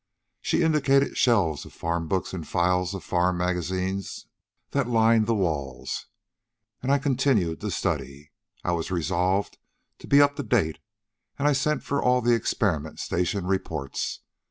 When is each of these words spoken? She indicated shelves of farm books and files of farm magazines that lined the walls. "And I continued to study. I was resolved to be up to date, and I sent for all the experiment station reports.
She 0.41 0.63
indicated 0.63 1.15
shelves 1.15 1.63
of 1.63 1.73
farm 1.73 2.07
books 2.07 2.33
and 2.33 2.47
files 2.47 2.95
of 2.95 3.03
farm 3.03 3.37
magazines 3.37 4.25
that 4.71 4.87
lined 4.87 5.27
the 5.27 5.35
walls. 5.35 6.07
"And 6.81 6.91
I 6.91 6.97
continued 6.97 7.61
to 7.61 7.69
study. 7.69 8.31
I 8.63 8.71
was 8.71 8.89
resolved 8.89 9.59
to 9.99 10.07
be 10.07 10.19
up 10.19 10.37
to 10.37 10.43
date, 10.43 10.79
and 11.37 11.47
I 11.47 11.53
sent 11.53 11.83
for 11.83 12.01
all 12.01 12.19
the 12.21 12.33
experiment 12.33 12.99
station 12.99 13.45
reports. 13.45 14.21